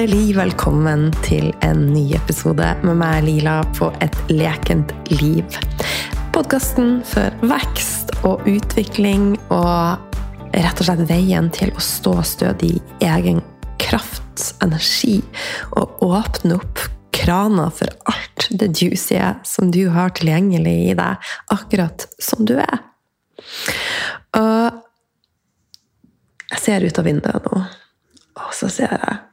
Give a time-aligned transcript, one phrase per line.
[0.00, 5.44] Hjertelig velkommen til en ny episode med meg, Lila, på Et lekent liv.
[6.32, 10.16] Podkasten for vekst og utvikling og
[10.56, 13.44] rett og slett veien til å stå stødig i egen
[13.76, 15.20] kraft, energi,
[15.76, 22.08] og åpne opp krana for alt det juicy som du har tilgjengelig i deg, akkurat
[22.16, 22.86] som du er.
[24.32, 24.80] Og
[26.54, 27.66] jeg ser ut av vinduet nå,
[28.40, 29.26] og så ser jeg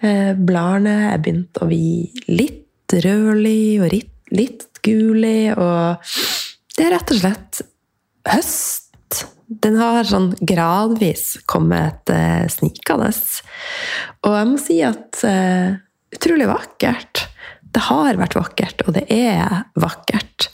[0.00, 3.94] bladene er begynt å bli litt rødlig og
[4.36, 6.02] litt, gullig, og
[6.76, 7.62] det er rett og slett
[8.30, 8.82] høst.
[9.46, 13.12] Den har sånn gradvis kommet eh, snikende.
[14.26, 15.78] Og jeg må si at eh,
[16.14, 17.26] utrolig vakkert.
[17.62, 20.48] Det har vært vakkert, og det er vakkert.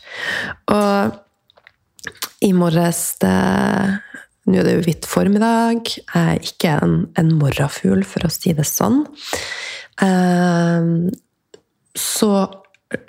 [0.73, 1.19] Og
[2.43, 3.37] i morges det
[4.48, 5.87] nå er det jo hvitt formiddag.
[5.87, 9.05] Jeg er ikke en, en morrafugl, for å si det sånn.
[10.03, 11.11] Ehm,
[11.95, 12.33] så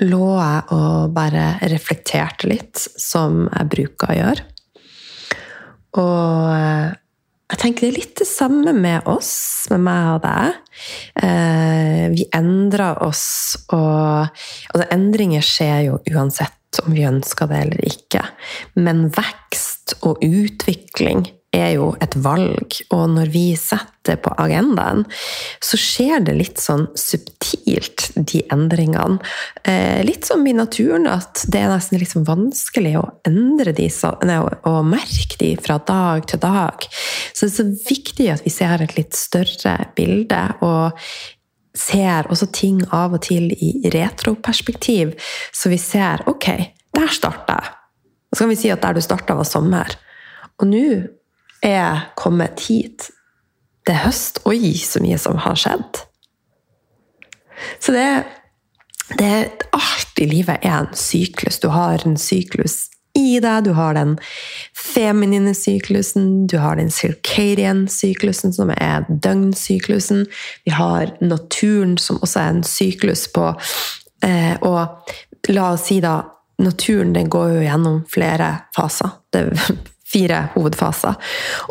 [0.03, 4.49] lå jeg og bare reflekterte litt, som jeg bruker å gjøre.
[5.99, 6.93] Og eh,
[7.53, 9.33] jeg tenker det er litt det samme med oss,
[9.73, 10.55] med meg og deg.
[11.21, 13.25] Eh, vi endrer oss,
[13.75, 18.23] og altså, endringer skjer jo uansett om vi ønsker det eller ikke.
[18.81, 25.03] Men vekst og utvikling er jo et valg, og når vi setter på agendaen,
[25.63, 29.19] så skjer det litt sånn subtilt, de endringene.
[29.61, 34.89] Eh, litt som i naturen, at det er nesten sånn vanskelig å endre de, og
[34.89, 36.89] merke de fra dag til dag.
[37.33, 40.97] Så det er så viktig at vi ser et litt større bilde, og
[41.73, 45.15] ser også ting av og til i retroperspektiv,
[45.53, 46.49] så vi ser ok,
[46.93, 47.79] der starta jeg.
[48.33, 49.93] Så kan vi si at der du starta, var sommer.
[50.61, 50.85] Og nå
[51.63, 53.09] er jeg kommet hit.
[53.85, 54.41] Det er høst.
[54.49, 56.01] Oi, så mye som har skjedd.
[57.79, 58.07] Så det,
[59.19, 59.35] det
[59.73, 61.59] Alt i livet er en syklus.
[61.59, 63.63] Du har en syklus i deg.
[63.67, 64.17] Du har den
[64.77, 70.25] feminine syklusen, du har den circadian-syklusen, som er døgnsyklusen.
[70.65, 73.51] Vi har naturen, som også er en syklus på
[74.25, 76.21] eh, Og la oss si da
[76.61, 79.15] Naturen den går jo gjennom flere faser.
[79.33, 79.77] Det er
[80.13, 81.15] fire hovedfaser.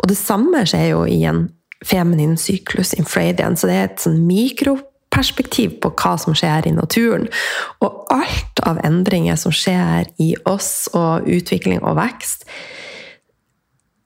[0.01, 1.45] Og det samme skjer jo i en
[1.83, 7.27] feminin syklus, infradian, så det er et sånn mikroperspektiv på hva som skjer i naturen.
[7.83, 12.47] Og alt av endringer som skjer i oss, og utvikling og vekst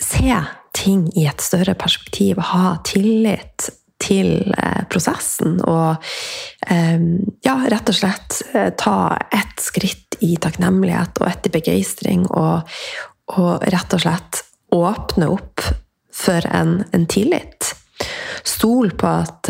[0.08, 0.30] Se
[0.78, 3.66] ting i et større perspektiv, ha tillit
[4.02, 5.58] til eh, prosessen.
[5.66, 5.98] Og
[6.70, 7.02] eh,
[7.46, 12.68] ja, rett og slett eh, ta ett skritt i takknemlighet og etter begeistring, og,
[13.36, 14.44] og, rett og slett
[14.76, 15.64] åpne opp
[16.14, 17.74] for en, en tillit.
[18.48, 19.50] Stol på at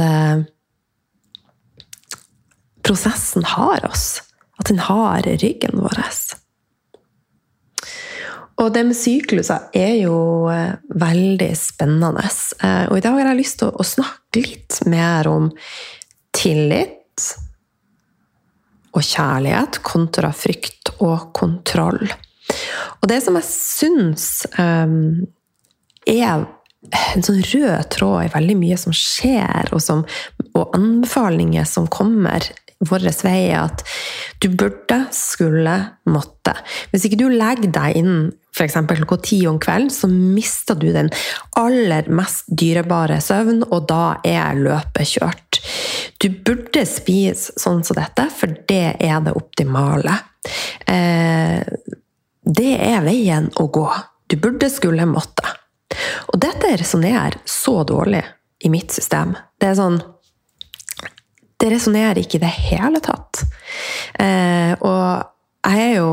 [2.87, 4.21] prosessen har oss.
[4.57, 6.01] At den har ryggen vår.
[8.57, 12.23] Og det med sykluser er jo eh, veldig spennende.
[12.25, 15.51] Eh, og i dag har jeg lyst til å snakke litt mer om
[16.33, 17.27] tillit
[18.95, 22.03] og kjærlighet kontra frykt og kontroll.
[23.01, 24.27] Og det som jeg syns
[24.57, 25.25] um,
[26.07, 26.45] er
[26.87, 30.05] en sånn rød tråd i veldig mye som skjer, og, som,
[30.53, 32.45] og anbefalinger som kommer
[32.85, 33.81] vår vei er at
[34.43, 36.53] du burde, skulle, måtte.
[36.91, 38.17] Hvis ikke du legger deg inn
[38.57, 38.77] f.eks.
[38.87, 41.11] klokka ti om kvelden, så mister du den
[41.59, 45.61] aller mest dyrebare søvn, og da er løpet kjørt.
[46.17, 50.17] Du burde spise sånn som dette, for det er det optimale.
[50.89, 51.61] Eh,
[52.47, 53.87] det er veien å gå.
[54.27, 55.45] Du burde, skulle, måtte.
[56.33, 58.23] Og dette resonnerer så dårlig
[58.65, 59.35] i mitt system.
[59.59, 59.99] Det er sånn
[61.57, 63.41] det resonnerer ikke i det hele tatt.
[64.21, 65.23] Eh, og
[65.65, 66.11] jeg er jo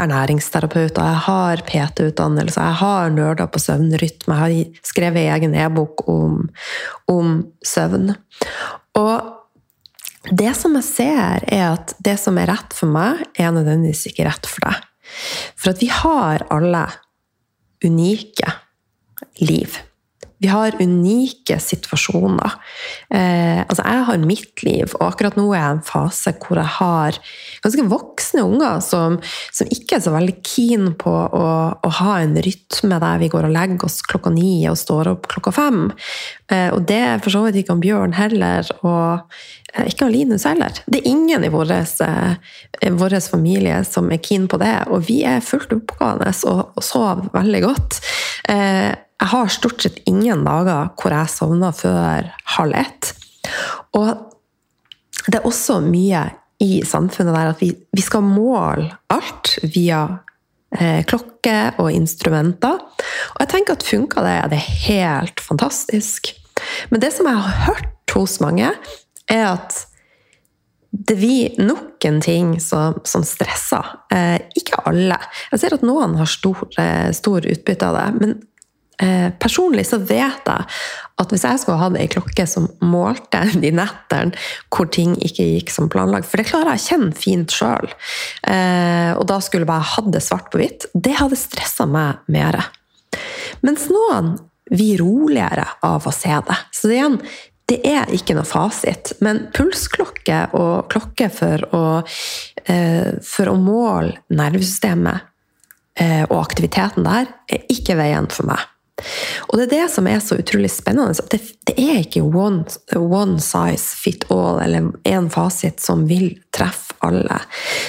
[0.00, 6.04] ernæringsterapeut, og jeg har PT-utdannelse, jeg har nerder på søvnrytme, jeg har skrevet egen e-bok
[6.10, 6.48] om,
[7.10, 8.14] om, søvn.
[8.98, 9.30] Og
[10.32, 14.28] det som jeg ser, er at det som er rett for meg, er nødvendigvis ikke
[14.28, 14.84] rett for deg.
[15.54, 16.86] For at vi har alle
[17.84, 18.54] unike
[19.44, 19.76] liv.
[20.42, 22.56] Vi har unike situasjoner.
[23.14, 26.58] Eh, altså jeg har mitt liv, og akkurat nå er jeg i en fase hvor
[26.58, 27.18] jeg har
[27.64, 29.20] ganske voksne unger som,
[29.54, 31.46] som ikke er så veldig keen på å,
[31.78, 35.30] å, ha en rytme der vi går og legger oss klokka ni og står opp
[35.30, 35.86] klokka fem.
[36.52, 39.22] Eh, og det er for så vidt ikke om Bjørn heller, og
[39.72, 40.82] eh, ikke om Linus heller.
[40.84, 45.44] Det er ingen i vår eh, familie som er keen på det, og vi er
[45.44, 48.02] fullt oppgående og, og sover veldig godt.
[48.50, 53.12] Eh, jeg har stort sett ingen dager hvor jeg sovner før halv ett.
[53.96, 54.10] Og
[55.28, 56.26] det er også mye
[56.62, 60.02] i samfunnet der at vi, vi skal måle alt via
[60.76, 62.82] eh, klokke og instrumenter.
[63.34, 66.34] Og jeg tenker at funka det, er det helt fantastisk.
[66.90, 68.70] Men det som jeg har hørt hos mange,
[69.30, 69.84] er at
[70.94, 73.96] det blir nok en ting som, som stresser.
[74.14, 75.18] Eh, ikke alle.
[75.50, 78.06] Jeg ser at noen har stor, eh, stor utbytte av det.
[78.20, 78.36] Men
[79.40, 80.66] personlig så vet jeg
[81.20, 84.34] at hvis jeg skulle hatt ei klokke som målte de nettene
[84.74, 87.90] hvor ting ikke gikk som planlagt, for det klarer jeg å kjenne fint sjøl,
[88.50, 92.24] eh, og da skulle jeg bare hatt det svart på hvitt, det hadde stressa meg
[92.32, 92.60] mer.
[93.64, 94.34] Mens noen
[94.70, 96.56] blir roligere av å se det.
[96.74, 97.18] Så igjen,
[97.68, 101.84] det er ikke noe fasit, men pulsklokke og klokke for å,
[102.66, 105.30] eh, for å måle nervesystemet
[105.94, 108.64] og aktiviteten der, er ikke veien for meg.
[109.48, 111.16] Og det er det som er så utrolig spennende.
[111.18, 112.64] at Det, det er ikke one,
[112.94, 117.40] one, size fit all, eller én fasit som vil treffe alle.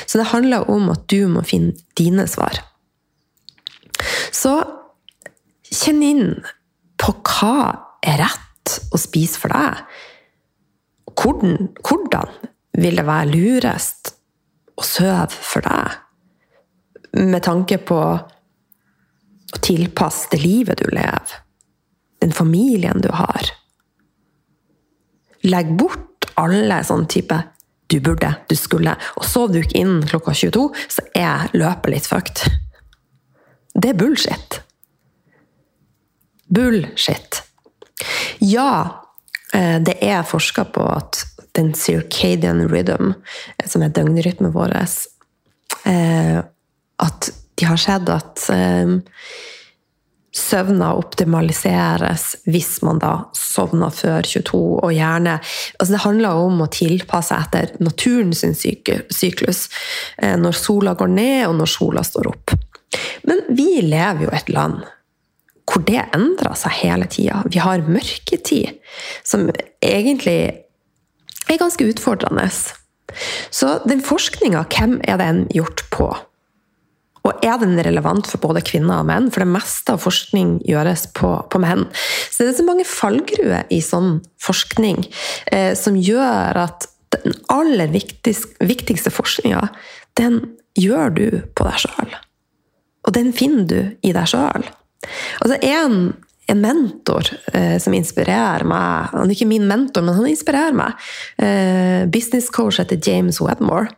[0.07, 2.60] Så det handler om at du må finne dine svar.
[4.34, 4.57] Så
[5.72, 6.28] kjenn inn
[7.02, 7.56] på hva
[8.06, 9.86] er rett å spise for deg.
[11.16, 12.34] Hvordan, hvordan
[12.75, 14.16] vil det være lurest
[14.75, 16.01] å sove for deg?
[17.16, 18.00] Med tanke på
[19.66, 21.40] og tilpasse det livet du lever,
[22.22, 23.50] den familien du har.
[25.42, 27.38] Legg bort alle sånn type
[27.88, 32.06] 'du burde', 'du skulle', og sov du ikke inn klokka 22, så er løpet litt
[32.06, 32.46] fucked.
[33.74, 34.62] Det er bullshit.
[36.48, 37.42] Bullshit.
[38.40, 39.06] Ja,
[39.54, 43.14] eh, det er forska på at den circadian rhythm,
[43.58, 44.76] eh, som er døgnrytmen vår,
[45.86, 46.44] eh,
[47.00, 48.96] at de har sett at eh,
[50.36, 56.72] søvna optimaliseres hvis man da sovner før 22, og gjerne altså Det handler om å
[56.72, 59.69] tilpasse etter naturens syklus.
[60.18, 62.56] Eh, når sola går ned, og når sola står opp.
[63.28, 64.84] Men vi lever jo i et land
[65.66, 67.40] hvor det endrer seg hele tida.
[67.50, 68.75] Vi har mørketid,
[69.25, 69.48] som
[69.81, 70.38] egentlig
[71.50, 72.46] er ganske utfordrende.
[73.50, 76.12] Så den forskninga, hvem er den gjort på?
[77.25, 79.31] Og er den relevant for både kvinner og menn?
[79.33, 81.88] For det meste av forskning gjøres på, på menn.
[82.30, 85.01] Så det er så mange fallgruer i sånn forskning
[85.51, 89.69] eh, som gjør at den aller viktigste, viktigste forskninga,
[90.19, 90.42] den
[90.77, 91.25] gjør du
[91.56, 92.13] på deg sjøl.
[93.06, 94.69] Og den finner du i deg sjøl.
[96.45, 97.25] En mentor
[97.57, 101.07] eh, som inspirerer meg Han er ikke min mentor, men han inspirerer meg.
[101.42, 103.89] Eh, businesscoach heter James Wedmore.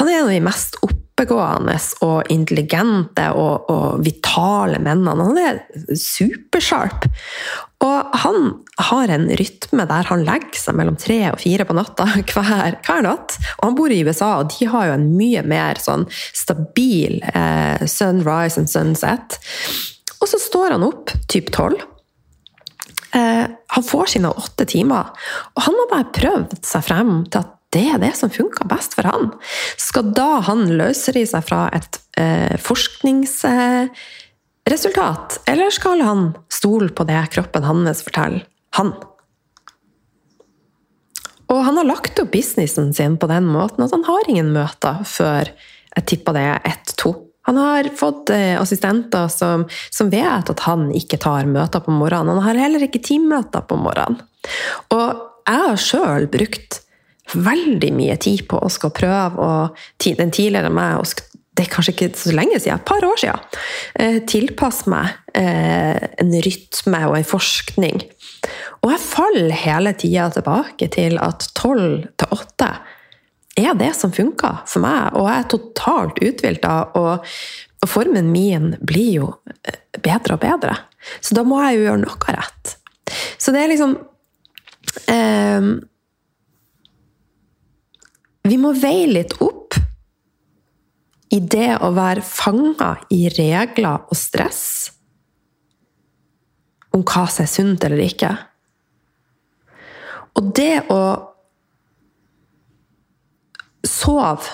[0.00, 5.26] Han er en av de mest opp oppegående og intelligente og, og vitale mennene.
[5.28, 5.60] Han er
[5.98, 7.06] supersharp.
[7.82, 12.06] Og han har en rytme der han legger seg mellom tre og fire på natta
[12.32, 13.38] hver, hver natt.
[13.60, 17.86] Og han bor i USA, og de har jo en mye mer sånn stabil eh,
[17.86, 19.38] sunrise and sunset.
[20.20, 21.82] Og så står han opp typ tolv.
[23.12, 25.10] Eh, han får sine åtte timer,
[25.52, 28.94] og han har bare prøvd seg frem til at det er det som funker best
[28.96, 29.24] for han.
[29.80, 37.30] Skal da han løsrive seg fra et eh, forskningsresultat, eller skal han stole på det
[37.32, 38.44] kroppen hans forteller
[38.76, 38.92] han?
[41.52, 45.02] Og han har lagt opp businessen sin på den måten at han har ingen møter
[45.08, 45.50] før
[45.92, 47.12] jeg tipper det er ett-to.
[47.48, 52.38] Han har fått eh, assistenter som, som, vet at han ikke tar møter på morgenen.
[52.38, 54.22] Han har heller ikke teammøter på morgenen.
[54.94, 55.08] Og
[55.42, 56.78] jeg har sjøl brukt
[57.32, 59.52] veldig mye tid på å skal prøve å
[60.02, 61.06] Den tidligere meg og
[61.52, 63.40] det er kanskje ikke så lenge siden, et par år siden,
[64.00, 68.00] eh, tilpasse meg eh, en rytme og en forskning.
[68.80, 72.70] Og jeg faller hele tida tilbake til at tolv til åtte
[73.60, 77.34] er det som funker for meg, og jeg er totalt uthvilt av og,
[77.84, 80.78] og formen min blir jo eh, bedre og bedre.
[81.20, 82.76] Så da må jeg jo gjøre noe rett.
[83.36, 83.98] Så det er liksom
[85.12, 85.72] eh,
[88.48, 89.76] vi må veie litt opp
[91.32, 94.64] i det å være fanga i regler og stress
[96.92, 98.32] om hva som er sunt eller ikke.
[100.36, 101.02] Og det å
[103.88, 104.44] sove,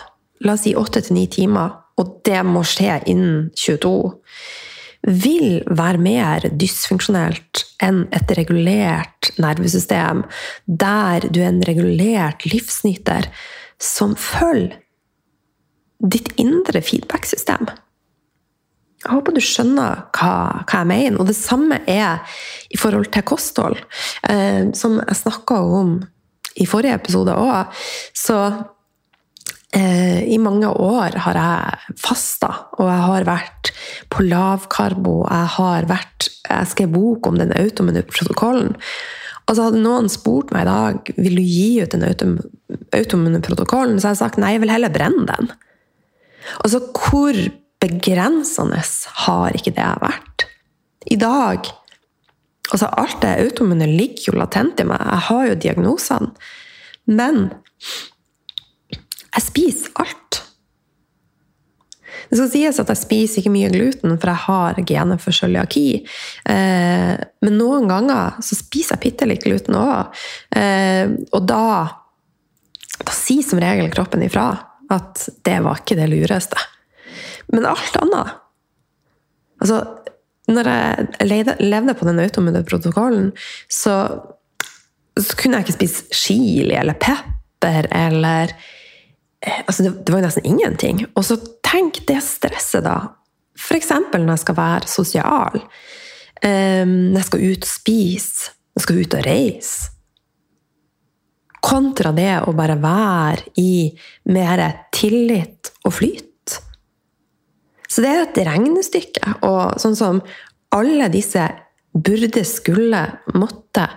[0.45, 3.91] la oss si åtte til ni timer, og det må skje innen 22,
[5.09, 10.25] vil være mer dysfunksjonelt enn et regulert nervesystem,
[10.67, 13.31] der du er en regulert livsnyter
[13.83, 14.79] som følger
[15.99, 17.67] ditt indre feedback-system.
[18.99, 20.33] Jeg håper du skjønner hva,
[20.67, 21.19] hva, jeg mener.
[21.21, 22.23] Og det samme er
[22.71, 23.79] i forhold til kosthold,
[24.27, 26.01] eh, som jeg snakka om
[26.59, 27.79] i forrige episode òg,
[28.19, 28.39] så
[29.75, 33.73] eh, i mange år har jeg fasta, og jeg har vært
[34.11, 35.21] på lavkarbo.
[35.29, 38.75] Jeg har vært Jeg skrev bok om den automune protokollen.
[39.49, 44.11] Og så hadde noen spurt meg i dag vil du gi ut den autoimmune-protokollen?» så
[44.11, 45.51] hadde jeg sagt nei, jeg vil heller brenne den.
[46.61, 47.39] Altså, hvor
[47.81, 48.81] begrensende
[49.25, 50.49] har ikke det vært?
[51.09, 51.71] I dag
[52.69, 55.01] Altså, alt det automune ligger jo latent i meg.
[55.01, 56.27] Jeg har jo diagnosene.
[57.09, 57.47] Men
[59.33, 60.43] jeg spiser alt.
[62.29, 65.87] Det skal sies at jeg spiser ikke mye gluten, for jeg har gener for cøliaki.
[66.45, 70.19] Eh, men noen ganger så spiser jeg bitte litt gluten òg.
[70.57, 71.65] Eh, og da,
[73.01, 74.51] da sier som regel kroppen ifra
[74.93, 76.61] at det var ikke det lureste.
[77.53, 78.37] Men alt annet
[79.59, 79.81] Altså,
[80.47, 83.33] når jeg levde på den automune protokollen,
[83.67, 83.95] så,
[85.19, 88.55] så, kunne jeg ikke spise chili eller pepper eller
[89.47, 91.05] altså det, det, var nesten ingenting.
[91.15, 93.15] Og så tenk det stresset, da.
[93.59, 93.93] F.eks.
[94.15, 95.63] når jeg skal være sosial.
[96.39, 98.51] Um, når jeg skal ut og spise.
[98.51, 99.95] Når jeg skal ut og reise.
[101.69, 103.91] Kontra det å bare være i
[104.31, 104.63] mer
[104.95, 106.27] tillit og flyt.
[107.89, 109.39] Så det er et regnestykke.
[109.49, 110.23] Og sånn som
[110.77, 111.43] alle disse
[111.93, 113.01] burde, skulle,
[113.35, 113.89] måtte,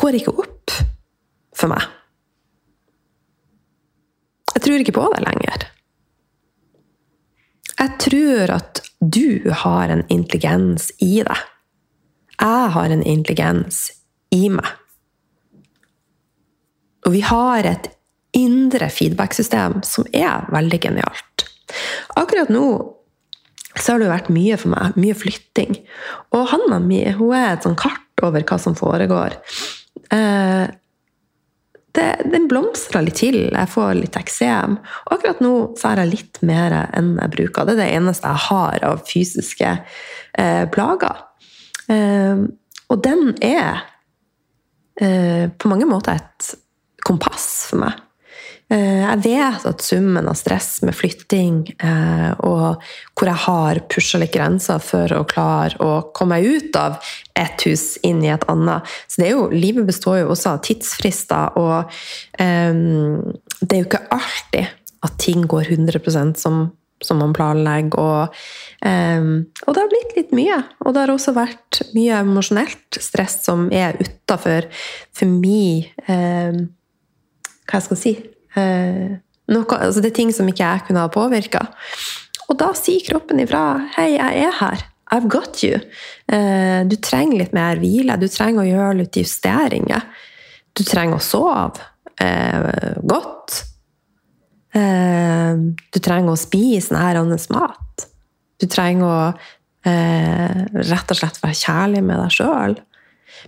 [0.00, 0.74] går ikke opp
[1.54, 1.84] for meg.
[4.64, 5.64] Jeg tror ikke på det lenger.
[7.76, 11.42] Jeg tror at du har en intelligens i deg.
[12.40, 13.90] Jeg har en intelligens
[14.32, 14.70] i meg.
[17.04, 17.90] Og vi har et
[18.32, 21.44] indre feedback-system som er veldig genialt.
[22.16, 22.64] Akkurat nå
[23.76, 24.96] så har det vært mye for meg.
[24.96, 25.76] Mye flytting.
[26.32, 29.36] Og handa mi hun er et sånn kart over hva som foregår.
[30.08, 30.72] Eh,
[31.94, 33.38] det, den blomstrer litt til.
[33.44, 34.78] Jeg får litt eksem.
[35.06, 37.68] Og akkurat nå så har jeg litt mer enn jeg bruker.
[37.68, 41.22] Det er det eneste jeg har av fysiske eh, plager.
[41.92, 42.44] Eh,
[42.90, 43.84] og den er
[45.00, 46.50] eh, på mange måter et
[47.04, 48.00] kompass for meg.
[48.72, 52.80] Eh, jeg vet at summen av stress med flytting, eh, og
[53.12, 56.96] hvor jeg har pusha litt grenser for å klare å komme meg ut av
[57.36, 61.92] et hus inn i et annet Så jo, Livet består jo også av tidsfrister, og
[62.40, 63.20] um,
[63.60, 64.72] det er jo ikke alltid
[65.04, 66.70] at ting går 100 som,
[67.04, 68.00] som man planlegger.
[68.00, 68.44] Og,
[68.80, 70.62] um, og, det har blitt litt mye.
[70.80, 74.70] Og det har også vært mye emosjonelt stress som er utafor
[75.12, 76.70] for min um,
[77.64, 78.14] Hva jeg skal si
[78.54, 81.64] noe, altså det er ting som ikke jeg kunne ha påvirka.
[82.48, 84.84] Og da sier kroppen ifra 'Hei, jeg er her.
[85.12, 85.80] I've got you'.
[86.28, 88.18] Eh, du trenger litt mer hvile.
[88.20, 90.02] Du trenger å gjøre litt justeringer.
[90.74, 91.80] Du trenger å sove
[92.20, 93.62] eh, godt.
[94.74, 98.08] du trenger å spise nærende mat.
[98.58, 99.34] Du trenger å
[99.86, 102.74] rett og slett være kjærlig med deg sjøl.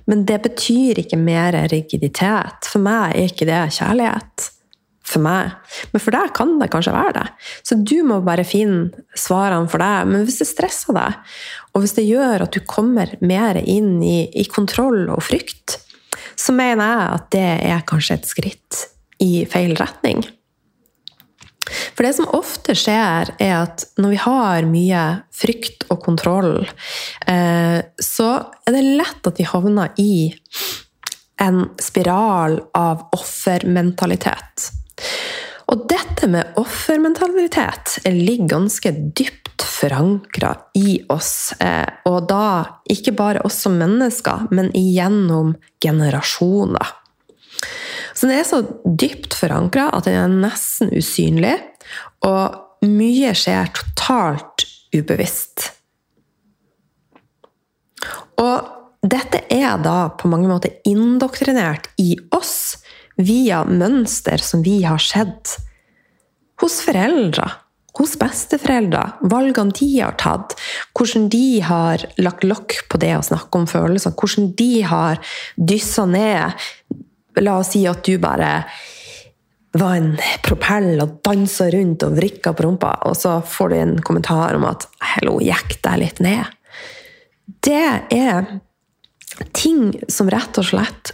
[0.07, 2.69] Men det betyr ikke mer rigiditet.
[2.71, 4.47] For meg er ikke det kjærlighet
[5.07, 5.55] for meg.
[5.93, 7.27] Men for deg kan det kanskje være det.
[7.67, 10.11] Så du må bare finne svarene for deg.
[10.11, 11.19] Men hvis det stresser deg,
[11.75, 15.79] og hvis det gjør at du kommer mer inn i, i kontroll og frykt,
[16.37, 18.83] så mener jeg at det er kanskje et skritt
[19.23, 20.25] i feil retning.
[21.67, 26.61] For det som ofte skjer, er at når vi har mye frykt og kontroll,
[27.27, 28.29] eh, så
[28.67, 30.31] er det lett at vi havner i
[31.43, 34.71] en spiral av offermentalitet.
[35.67, 41.53] Og dette med offermentalitet ligger ganske dypt forankra i oss.
[41.61, 46.95] Eh, og da ikke bare oss som mennesker, men igjennom generasjoner.
[48.17, 51.57] Så det er så dypt forankra at den er nesten usynlig,
[52.25, 55.73] og mye skjer totalt ubevisst.
[58.41, 58.73] Og
[59.07, 62.79] dette er da på mange måter indoktrinert i oss
[63.17, 65.57] via mønster som vi har sett
[66.61, 67.49] hos foreldre,
[67.97, 70.57] hos besteforeldre, valgene de har tatt,
[70.97, 75.21] hvordan de har lagt lokk på det å snakke om følelser, hvordan de har
[75.57, 76.67] dyssa ned
[77.37, 78.63] La oss si at du bare
[79.77, 83.99] var en propell og dansa rundt og vrikka på rumpa, og så får du en
[84.01, 86.49] kommentar om at 'hello, jekk deg litt ned'.
[87.61, 88.61] Det er
[89.53, 91.13] ting som rett og slett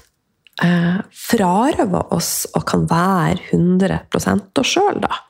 [0.63, 5.21] eh, frarøver oss og kan være 100 oss sjøl, da.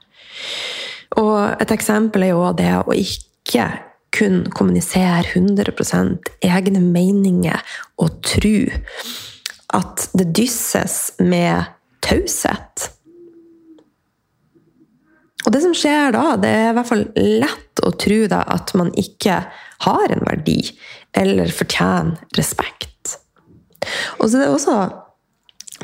[1.20, 3.68] Og et eksempel er jo det å ikke
[4.12, 7.60] kun kommunisere 100% egne meninger
[8.00, 8.56] og tro
[9.72, 11.70] at det dysses med
[12.04, 12.90] taushet.
[15.42, 18.74] Og det som skjer da, det er i hvert fall lett å tro da at
[18.78, 19.40] man ikke
[19.86, 20.60] har en verdi,
[21.18, 23.16] eller fortjener respekt.
[24.20, 24.76] Og så er det også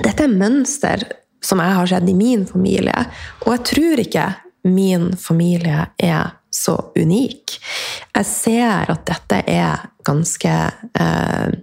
[0.05, 1.05] Dette er mønster
[1.45, 3.07] som jeg har sett i min familie,
[3.45, 4.27] og jeg tror ikke
[4.69, 7.57] min familie er så unik.
[8.17, 10.55] Jeg ser at dette er ganske
[10.99, 11.57] eh,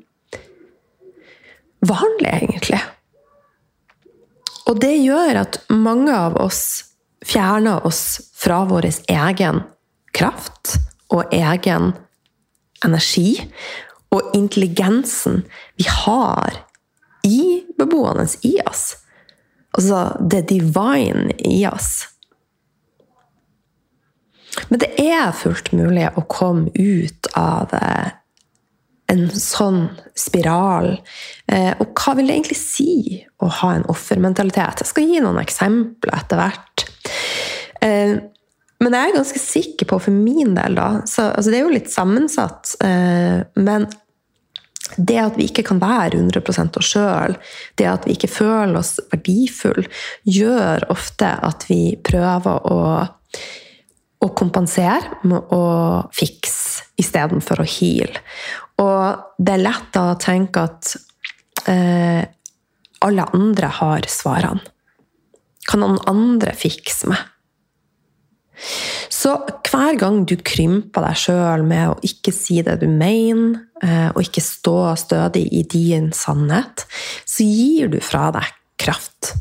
[1.85, 2.81] vanlig, egentlig.
[4.65, 6.63] Og det gjør at mange av oss
[7.25, 9.61] fjerner oss fra vår egen
[10.15, 10.77] kraft
[11.13, 11.93] og egen
[12.85, 13.29] energi
[14.13, 15.43] og intelligensen
[15.77, 16.64] vi har
[17.25, 18.95] i beboerne i oss.
[19.75, 22.05] Altså det divine i oss.
[24.69, 28.13] Men det er fullt mulig å komme ut av eh,
[29.11, 29.81] en sånn
[30.17, 30.93] spiral.
[31.51, 32.93] Eh, og hva vil det egentlig si
[33.43, 34.85] å ha en offermentalitet?
[34.85, 36.87] Jeg skal gi noen eksempler etter hvert.
[37.83, 38.15] Eh,
[38.83, 41.75] men jeg er ganske sikker på, for min del, da så, altså Det er jo
[41.75, 42.73] litt sammensatt.
[43.55, 43.85] Men
[44.97, 46.41] det at vi ikke kan være 100
[46.77, 47.37] oss sjøl,
[47.79, 49.87] det at vi ikke føler oss verdifulle,
[50.23, 52.81] gjør ofte at vi prøver å
[54.25, 55.65] å kompensere med å
[56.15, 58.21] fikse istedenfor å heale.
[58.81, 60.95] Og det er lett å tenke at
[61.71, 62.23] eh,
[63.05, 64.63] alle andre har svarene.
[65.65, 67.21] Kan noen andre fikse meg?
[69.11, 69.35] Så
[69.67, 74.21] hver gang du krymper deg sjøl med å ikke si det du mener, eh, og
[74.23, 76.85] ikke stå stødig i din sannhet,
[77.25, 79.33] så gir du fra deg kraft.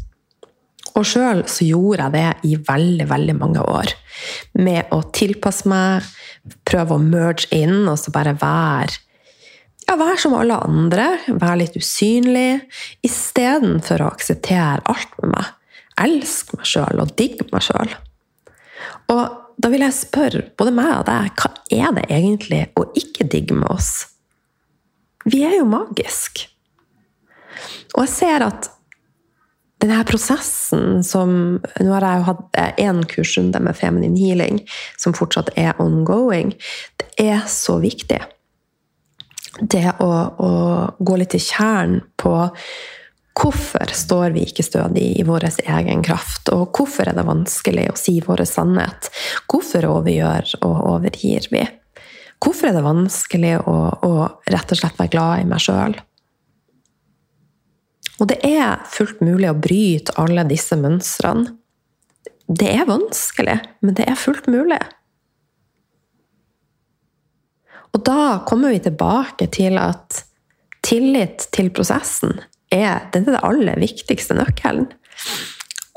[0.94, 3.94] Og sjøl så gjorde jeg det i veldig, veldig mange år.
[4.62, 6.06] Med å tilpasse meg,
[6.66, 9.00] prøve å merge inn, og så bare være
[9.84, 12.62] ja, være som alle andre, være litt usynlig,
[13.04, 15.50] istedenfor å akseptere alt med meg.
[16.00, 17.92] Elske meg sjøl og digge meg sjøl.
[19.12, 23.26] Og da vil jeg spørre både meg og deg, hva er det egentlig å ikke
[23.30, 23.92] digge med oss?
[25.24, 26.50] Vi er jo magiske.
[27.94, 28.70] Og jeg ser at
[29.84, 34.62] denne prosessen som Nå har jeg jo hatt én kursrunde med Feminine Healing,
[35.00, 36.54] som fortsatt er ongoing.
[37.00, 38.20] Det er så viktig.
[39.60, 40.50] Det å, å
[40.98, 42.34] gå litt i kjernen på
[43.34, 46.48] Hvorfor står vi ikke stødig i vår egen kraft?
[46.54, 49.10] Og hvorfor er det vanskelig å si vår sannhet?
[49.50, 51.64] Hvorfor overgjør og overgir vi?
[52.44, 54.12] Hvorfor er det vanskelig å, å
[54.52, 55.98] rett og slett være glad i meg sjøl?
[58.22, 61.56] Og det er fullt mulig å bryte alle disse mønstrene.
[62.46, 64.78] Det er vanskelig, men det er fullt mulig.
[67.94, 70.22] Og da kommer vi tilbake til at
[70.84, 72.36] tillit til prosessen
[72.74, 74.88] er den er aller viktigste nøkkelen.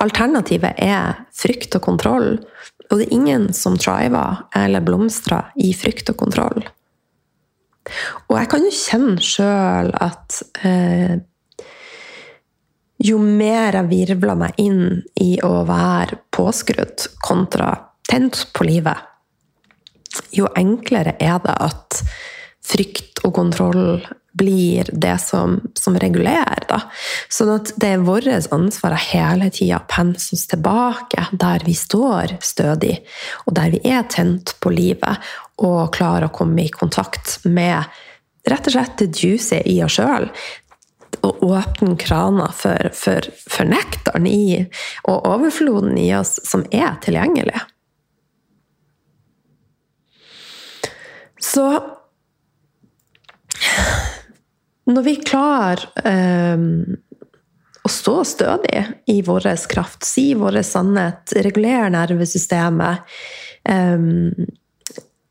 [0.04, 2.36] Alternativet er frykt og kontroll,
[2.88, 6.68] og det er ingen som triver eller blomstrer i frykt og kontroll.
[8.28, 11.18] Og jeg kan jo kjenne sjøl at eh,
[13.08, 17.72] jo mer jeg virvler meg inn i å være påskrudd kontra
[18.10, 18.98] tent på livet,
[20.34, 22.02] jo enklere er det at
[22.68, 24.02] frykt og kontroll
[24.38, 26.66] blir det som, som regulerer.
[26.70, 26.82] Da.
[27.30, 32.38] Sånn at det er vårt ansvar å hele tida pense oss tilbake der vi står
[32.46, 33.00] stødig,
[33.46, 35.24] og der vi er tent på livet,
[35.58, 37.84] og klarer å komme i kontakt med
[38.48, 40.30] rett og slett det juicy i oss sjøl
[41.26, 44.68] Og åpne krana for, for, for nektaren i,
[45.10, 47.64] og overfloden i oss som er tilgjengelig.
[51.42, 51.66] Så
[54.88, 56.58] når vi klarer eh,
[57.84, 63.20] å stå stødig i vår kraft, si vår sannhet, regulere nervesystemet
[63.70, 64.08] eh,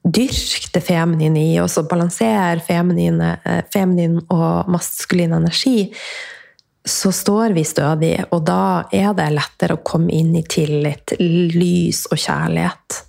[0.06, 5.90] dyrke det feminine i oss og balansere eh, feminin og maskulin energi,
[6.86, 12.04] så står vi stødig, og da er det lettere å komme inn i tillit, lys
[12.12, 13.00] og kjærlighet.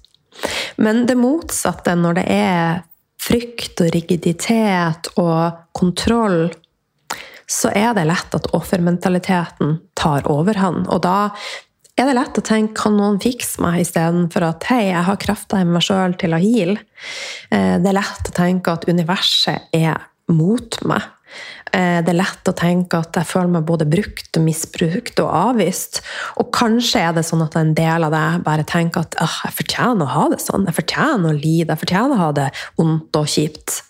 [0.81, 2.81] Men det motsatte, når det er
[3.27, 6.47] frykt og rigiditet og kontroll,
[7.47, 10.87] så er det lett at offermentaliteten tar overhånd.
[10.91, 11.31] Og da
[11.97, 15.61] er det lett å tenke kan noen fikse meg, istedenfor at hei, jeg har krafta
[15.63, 16.83] i meg sjøl til å heale.
[17.49, 21.07] Eh, det er lett å tenke at universet er mot meg.
[21.75, 25.31] Eh, det er lett å tenke at jeg føler meg både brukt og misbrukt og
[25.35, 25.99] avvist.
[26.39, 29.57] Og kanskje er det sånn at en del av deg bare tenker at ah, jeg
[29.59, 30.67] fortjener å ha det sånn.
[30.69, 31.73] Jeg fortjener å lide.
[31.73, 32.47] Jeg fortjener å ha det
[32.79, 33.81] vondt og kjipt.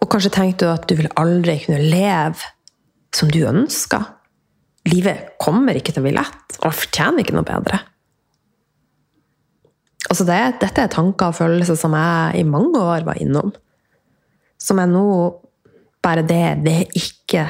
[0.00, 2.54] Og kanskje tenker du at du vil aldri kunne leve
[3.16, 4.12] som du ønsker.
[4.86, 7.80] Livet kommer ikke til å bli lett, og fortjener ikke noe bedre.
[10.06, 13.50] Altså det, dette er tanker og følelser som jeg i mange år var innom.
[14.66, 15.06] Som jeg nå
[16.06, 17.46] Bare det, det er ikke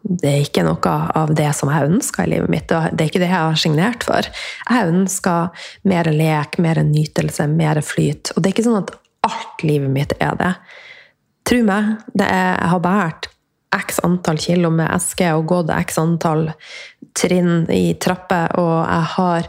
[0.00, 2.70] det er ikke noe av det som jeg ønsker i livet mitt.
[2.70, 4.24] Det er ikke det jeg har signert for.
[4.64, 8.32] Jeg ønsker mer lek, mer nytelse, mer flyt.
[8.32, 8.94] Og det er ikke sånn at
[9.28, 10.54] alt livet mitt er det.
[11.50, 13.28] Tro meg, det er, jeg har båret
[13.76, 16.48] x antall kilo med eske og gått x antall
[17.18, 19.48] trinn i trapper, og jeg har,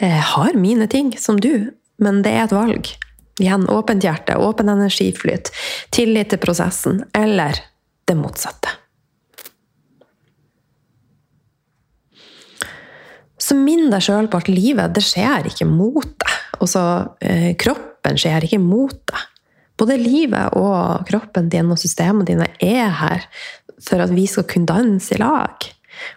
[0.00, 2.92] jeg har mine ting, som du, men det er et valg.
[3.36, 5.50] Igjen åpent hjerte, åpen energiflyt,
[5.92, 7.58] tillit til prosessen, eller
[8.08, 8.72] det motsatte.
[13.36, 16.36] Så minn deg sjøl på at livet det skjer ikke mot deg.
[16.64, 16.82] Også,
[17.20, 19.24] eh, kroppen skjer ikke mot deg.
[19.76, 23.26] Både livet og kroppen din og systemene dine er her
[23.84, 25.68] for at vi skal kunne danse i lag.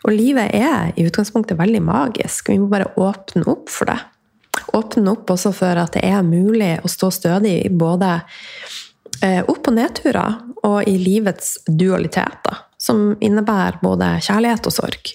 [0.08, 2.50] Og livet er i utgangspunktet veldig magisk.
[2.50, 4.00] Vi må bare åpne opp for det.
[4.74, 8.20] Åpne opp også for at det er mulig å stå stødig i både
[9.24, 15.14] eh, opp- og nedturer, og i livets dualiteter, som innebærer både kjærlighet og sorg.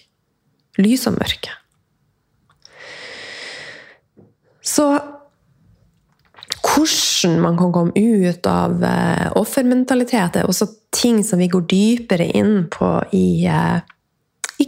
[0.81, 1.53] Lys og mørke.
[4.65, 4.87] Så
[6.65, 12.27] hvordan man kan komme ut av eh, offermentalitet, er også ting som vi går dypere
[12.37, 13.45] inn på i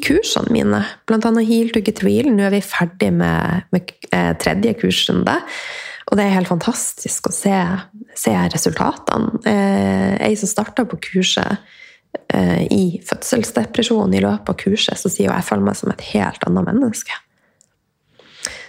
[0.03, 1.33] kursene mine, bl.a.
[1.47, 2.29] Heal to get real.
[2.33, 5.37] Nå er vi ferdig med, med eh, tredje kursrunde.
[6.07, 7.57] Og det er helt fantastisk å se,
[8.19, 9.43] se resultatene.
[9.49, 11.63] Eh, ei som starta på kurset
[12.31, 16.05] eh, i fødselsdepresjon i løpet av kurset, så sier hun jeg føler meg som et
[16.13, 17.23] helt annet menneske.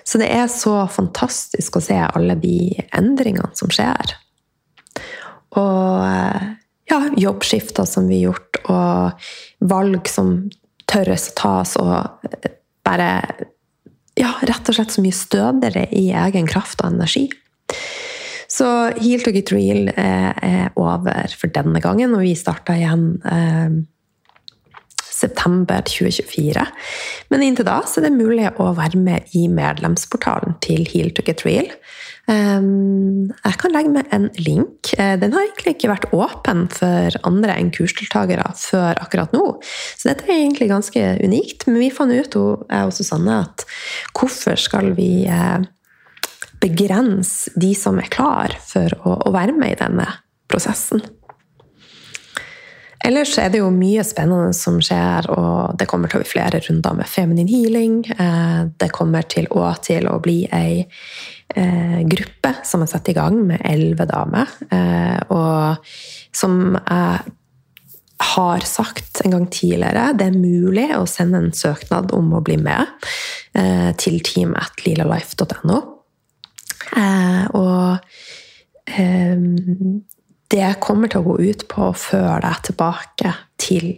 [0.07, 4.15] Så det er så fantastisk å se alle de endringene som skjer.
[5.59, 6.55] Og
[6.87, 10.37] ja, jobbskifter som vi har gjort, og valg som
[10.97, 12.57] tørres å tas, og eh,
[12.87, 13.11] bare
[14.17, 17.27] ja, rett og slett så mye stødigere i egen kraft og energi.
[18.49, 18.65] Så
[18.97, 23.75] Heal to get real er over for denne gangen, og vi starta igjen eh,
[25.17, 26.65] september 2024.
[27.31, 31.25] Men inntil da så er det mulig å være med i medlemsportalen til Heal to
[31.25, 31.69] get real.
[32.27, 34.91] Ehm, jeg kan legge med en link.
[34.99, 39.45] Eh, den har egentlig ikke vært åpen for andre enn kursdeltakere før akkurat nå.
[39.95, 41.67] Så dette er egentlig ganske unikt.
[41.69, 43.63] Men vi fant ut, jeg og Susanne, at
[44.11, 45.63] hvorfor skal vi eh,
[46.59, 50.09] begrense de som er klar for å være med i denne
[50.51, 51.05] prosessen?
[53.07, 56.59] Ellers er det jo mye spennende som skjer, og det kommer til å bli flere
[56.65, 58.01] runder med feminine healing.
[58.11, 60.83] Eh, det kommer til å, til å bli ei
[61.55, 64.51] gruppe som er satt i gang med elleve damer.
[64.69, 65.77] Eh, og
[66.35, 67.33] som jeg
[68.27, 72.57] har sagt en gang tidligere, det er mulig å sende en søknad om å bli
[72.57, 72.89] med
[73.97, 75.77] til teamet lilalife.no.
[77.57, 77.97] og
[80.53, 83.89] det kommer til å gå ut på å føre deg tilbake til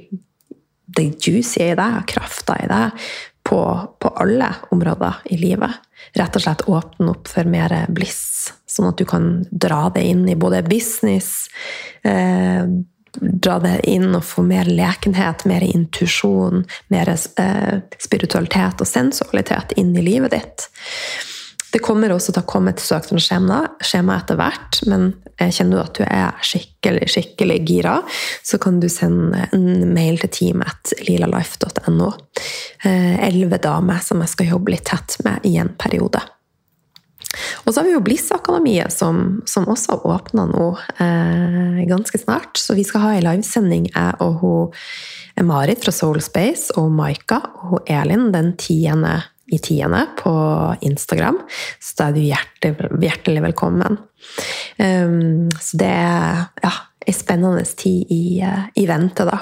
[0.90, 3.10] det juicy i deg, krafta i deg,
[3.50, 5.72] på, på, alle områder i livet.
[6.14, 10.28] Rett og slett åpne opp for mer bliss, sånn at du kan dra det inn
[10.30, 11.50] i både business
[12.06, 12.64] eh,
[13.20, 16.62] Dra det inn og få mer lekenhet, mer intuisjon,
[16.94, 20.68] mer eh, spiritualitet og sensualitet inn i livet ditt.
[21.70, 26.04] Det kommer også til å komme et søknadsskjema etter hvert, men kjenner du at du
[26.08, 28.00] er skikkelig skikkelig gira,
[28.44, 32.10] så kan du sende en mail til teamet lilalife.no.
[32.84, 36.22] Eh, elleve damer som jeg skal jobbe litt tett med i en periode.
[37.66, 42.58] Og så har vi jo Bliss-akademiet, som, som, også åpner nå eh, ganske snart.
[42.58, 47.68] Så vi skal ha ei livesending, jeg og hun Marit fra Soulspace og Maika og
[47.70, 50.32] hun Elin den tiende i tiende på
[50.86, 51.40] Instagram.
[51.80, 53.98] Så da er du hjertelig, hjertelig velkommen.
[54.78, 56.74] Um, så det er ja,
[57.08, 59.42] ei spennende tid i, uh, i vente, da.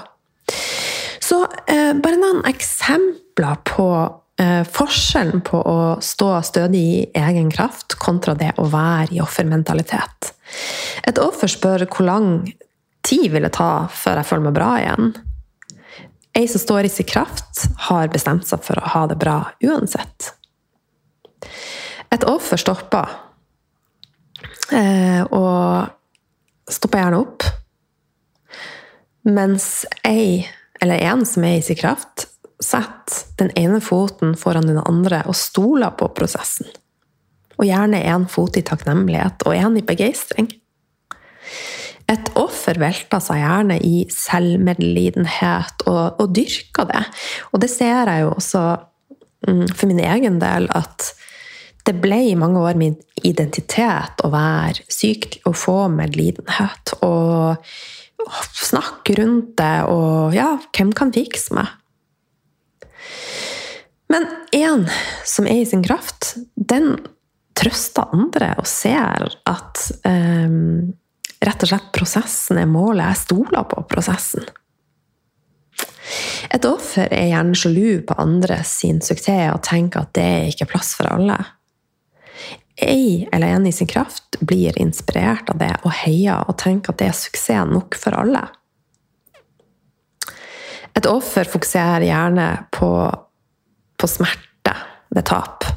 [1.24, 7.98] Så uh, bare noen eksempler på uh, forskjellen på å stå stødig i egen kraft
[8.02, 10.34] kontra det å være i offermentalitet.
[11.08, 12.32] Et offer spør hvor lang
[13.08, 15.12] tid vil det ta før jeg føler meg bra igjen.
[16.38, 20.34] Ei som står i sin kraft, har bestemt seg for å ha det bra uansett.
[22.14, 23.10] Et offer stopper,
[24.70, 27.48] eh, og stopper gjerne opp.
[29.26, 30.46] Mens ei,
[30.80, 32.28] eller en som er i sin kraft,
[32.62, 36.70] setter den ene foten foran den andre og stoler på prosessen.
[37.58, 40.52] Og gjerne én fot i takknemlighet og én i begeistring.
[42.08, 47.04] Et offer velter seg gjerne i selvmedlidenhet og, og dyrker det.
[47.52, 48.64] Og det ser jeg jo også
[49.48, 51.12] mm, for min egen del at
[51.88, 56.96] det ble i mange år min identitet å være syk og få medlidenhet.
[57.04, 57.60] Og
[58.58, 61.70] snakke rundt det og ja, hvem kan fikse meg?
[64.12, 64.88] Men en
[65.28, 66.96] som er i sin kraft, den
[67.58, 70.94] trøster andre og ser at um,
[71.46, 73.06] rett og slett prosessen er målet.
[73.12, 74.48] Jeg stoler på prosessen.
[76.54, 80.70] Et offer er gjerne sjalu på andre sin suksess og tenker at det er ikke
[80.72, 81.38] plass for alle.
[82.78, 87.02] Ei eller en i sin kraft blir inspirert av det og heier og tenker at
[87.02, 88.46] det er suksess nok for alle.
[90.98, 92.90] Et offer fokuserer gjerne på,
[93.98, 94.74] på smerte
[95.14, 95.68] ved tap.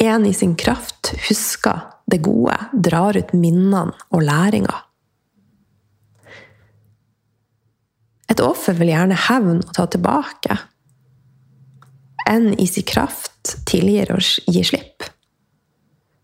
[0.00, 4.74] En i sin kraft husker det gode, drar ut minnene og læringa.
[8.30, 10.58] Et offer vil gjerne hevne og ta tilbake.
[12.28, 15.04] En i sin kraft tilgir og gir slipp.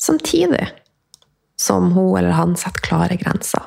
[0.00, 0.64] Samtidig
[1.60, 3.66] som hun eller han setter klare grenser.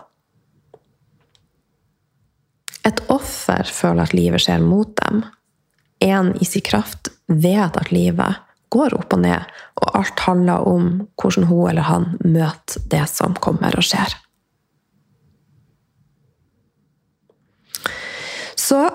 [2.83, 5.21] Et offer føler at livet skjer mot dem.
[6.03, 8.42] En i sin kraft vet at livet
[8.73, 13.37] går opp og ned, og alt handler om hvordan hun eller han møter det som
[13.43, 14.17] kommer og skjer.
[18.63, 18.85] Så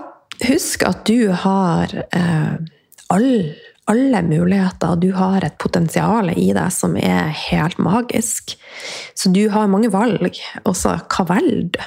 [0.46, 2.54] husk at du har eh,
[3.12, 3.30] all,
[3.90, 4.96] alle muligheter.
[4.96, 8.56] Du har et potensial i deg som er helt magisk.
[9.14, 10.40] Så du har mange valg.
[10.64, 11.80] Også hva velger du?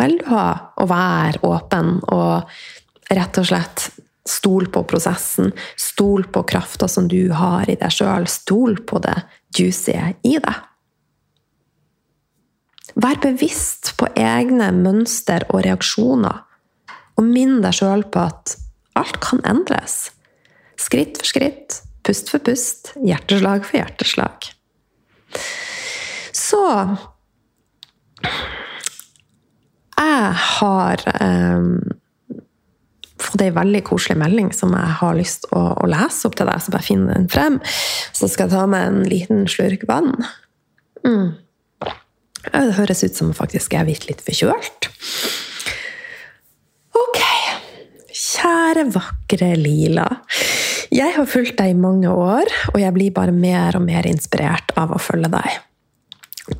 [0.00, 3.88] Velger du å være åpen og rett og slett
[4.24, 5.52] Stol på prosessen.
[5.76, 8.28] Stol på krafta som du har i deg sjøl.
[8.30, 9.18] Stol på det
[9.56, 10.62] juicy i deg.
[12.94, 16.44] Vær bevisst på egne mønster og reaksjoner,
[17.18, 18.54] og minn deg sjøl på at
[18.98, 20.12] alt kan endres.
[20.78, 24.50] Skritt for skritt, pust for pust, hjerteslag for hjerteslag.
[26.34, 26.62] Så
[29.94, 31.80] Jeg har um,
[33.34, 36.62] fått ei veldig koselig melding som jeg har lyst å, å lese opp til deg.
[36.62, 37.58] Så bare finn den frem.
[38.14, 40.14] Så skal jeg ta med en liten slurk vann.
[41.04, 41.34] Mm.
[42.44, 44.90] Det høres ut som faktisk jeg er blitt litt forkjølt.
[46.94, 47.20] Ok.
[48.14, 50.06] Kjære, vakre Lila.
[50.94, 54.70] Jeg har fulgt deg i mange år, og jeg blir bare mer og mer inspirert
[54.78, 55.56] av å følge deg.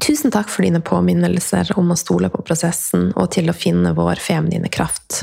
[0.01, 4.23] Tusen takk for dine påminnelser om å stole på prosessen og til å finne vår
[4.25, 5.21] feminine kraft.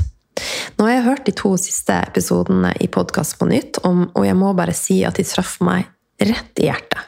[0.77, 4.37] Nå har jeg hørt de to siste episodene i podkast på nytt, om, og jeg
[4.39, 5.89] må bare si at de traff meg
[6.21, 7.07] rett i hjertet.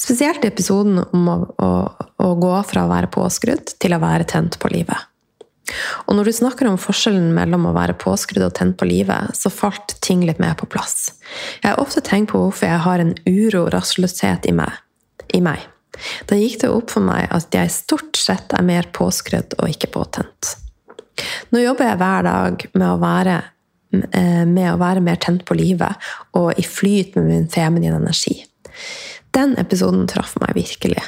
[0.00, 1.70] Spesielt i episoden om å, å,
[2.20, 5.10] å, gå fra å være påskrudd til å være tent på livet.
[6.04, 9.52] Og når du snakker om forskjellen mellom å være påskrudd og tent på livet, så
[9.52, 11.14] falt ting litt mer på plass.
[11.62, 14.76] Jeg har ofte tenkt på hvorfor jeg har en uro og rastløshet i meg.
[15.32, 15.64] I meg.
[16.28, 19.92] Da gikk det opp for meg at jeg stort sett er mer påskrudd og ikke
[19.94, 20.56] påtent.
[21.54, 23.36] Nå jobber jeg hver dag med å være,
[24.10, 28.40] eh, med å være mer tent på livet og i flyt med min feminine energi.
[29.34, 31.02] Den episoden traff meg virkelig.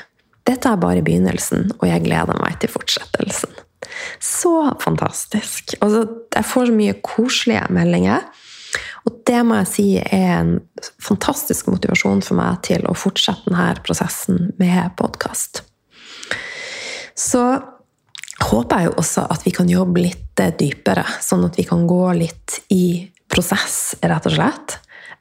[0.46, 3.50] Dette er bare begynnelsen, og jeg gleder meg til fortsettelsen.
[4.22, 5.74] Så fantastisk.
[5.82, 8.26] Altså, jeg får så mye koselige meldinger.
[9.06, 10.52] Og det må jeg si er en
[11.02, 15.62] fantastisk motivasjon for meg til å fortsette denne prosessen med podkast.
[17.16, 17.42] Så
[18.44, 21.86] håper jeg jo også at vi kan jobbe litt eh, dypere, sånn at vi kan
[21.88, 24.76] gå litt i prosess, rett og slett.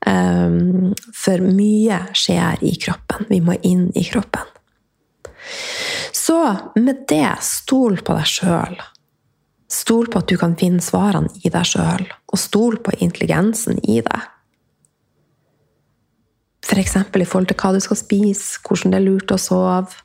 [0.06, 3.26] Ehm, for mye skjer i kroppen.
[3.30, 4.52] Vi må inn i kroppen.
[6.14, 6.38] Så
[6.76, 8.78] med det, stol på deg sjøl.
[9.72, 14.00] Stol på at du kan finne svarene i deg sjøl, og stol på intelligensen i
[14.06, 14.32] deg.
[16.66, 16.98] F.eks.
[16.98, 20.02] For i forhold til hva du skal spise, hvordan det er lurt å sove.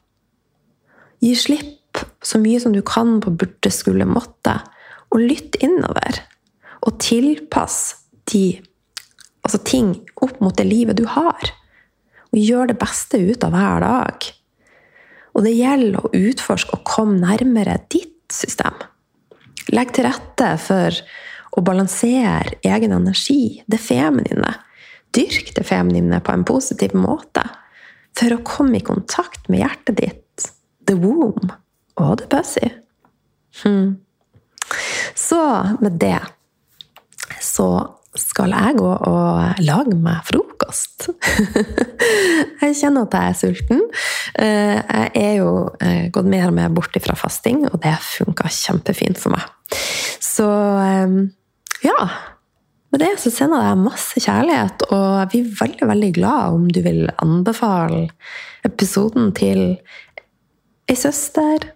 [1.25, 1.80] Gi slipp
[2.23, 4.59] så mye som du kan på burde, skulle, måtte,
[5.11, 6.21] og lytt innover.
[6.87, 7.81] Og tilpass
[8.33, 8.61] de,
[9.45, 11.53] altså ting opp mot det livet du har.
[12.31, 14.31] Og gjør det beste ut av hver dag.
[15.35, 18.77] Og det gjelder å utforske og komme nærmere ditt system.
[19.75, 20.97] Legg til rette for
[21.57, 24.53] å balansere egen energi, det feminine.
[25.15, 27.43] Dyrk det feminine på en positiv måte.
[28.19, 30.51] For å komme i kontakt med hjertet ditt,
[30.87, 31.51] the womb.
[31.99, 32.77] Å, det passer.
[33.63, 33.97] Hmm.
[35.19, 35.41] Så
[35.83, 36.19] med det
[37.43, 37.71] så
[38.19, 41.11] skal jeg gå og lage meg frokost.
[42.61, 43.79] Jeg kjenner at jeg er sulten.
[44.39, 48.51] Eh, jeg er jo eh, gått mer og mer bort fra fasting, og det funka
[48.53, 49.47] kjempefint for meg.
[50.21, 50.47] Så
[50.85, 51.15] eh,
[51.87, 51.97] ja.
[52.91, 56.81] Med det så sender jeg masse kjærlighet, og vi er veldig veldig glad om du
[56.83, 58.09] vil anbefale
[58.67, 59.63] episoden til
[60.91, 61.71] ei søster,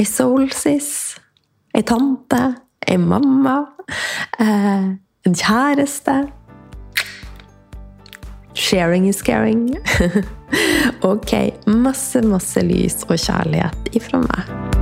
[0.00, 1.16] ei soulsis,
[1.76, 2.40] ei tante,
[2.88, 3.58] ei mamma,
[4.40, 6.22] en kjæreste
[8.54, 9.76] Sharing is caring.
[11.12, 11.32] ok,
[11.66, 14.79] masse, masse lys og kjærlighet ifra meg.